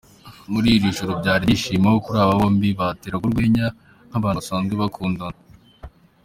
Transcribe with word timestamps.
Muri 0.51 0.67
iri 0.75 0.95
joro 0.97 1.11
byari 1.21 1.43
ibyishimo 1.45 1.89
kuri 2.03 2.17
aba 2.23 2.39
bombi, 2.39 2.69
bateraga 2.79 3.23
urwenya 3.27 3.65
nk’abantu 4.07 4.39
basanzwe 4.41 4.73
bakundana. 4.81 5.39